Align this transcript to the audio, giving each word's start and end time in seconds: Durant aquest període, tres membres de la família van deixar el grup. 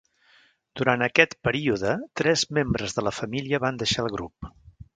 Durant 0.79 1.03
aquest 1.07 1.35
període, 1.49 1.93
tres 2.21 2.45
membres 2.59 2.97
de 2.99 3.05
la 3.09 3.13
família 3.19 3.61
van 3.67 3.79
deixar 3.83 4.07
el 4.07 4.11
grup. 4.19 4.53